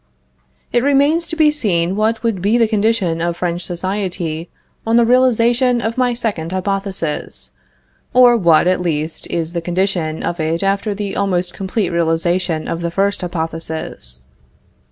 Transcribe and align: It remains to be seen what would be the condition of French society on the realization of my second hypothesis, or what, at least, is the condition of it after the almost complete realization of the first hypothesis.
It 0.73 0.81
remains 0.81 1.27
to 1.27 1.35
be 1.35 1.51
seen 1.51 1.95
what 1.95 2.23
would 2.23 2.41
be 2.41 2.57
the 2.57 2.67
condition 2.67 3.21
of 3.21 3.37
French 3.37 3.63
society 3.63 4.49
on 4.83 4.95
the 4.95 5.05
realization 5.05 5.79
of 5.79 5.95
my 5.95 6.15
second 6.15 6.51
hypothesis, 6.51 7.51
or 8.11 8.35
what, 8.35 8.65
at 8.65 8.81
least, 8.81 9.27
is 9.29 9.53
the 9.53 9.61
condition 9.61 10.23
of 10.23 10.39
it 10.39 10.63
after 10.63 10.95
the 10.95 11.15
almost 11.15 11.53
complete 11.53 11.91
realization 11.91 12.67
of 12.67 12.81
the 12.81 12.89
first 12.89 13.21
hypothesis. 13.21 14.23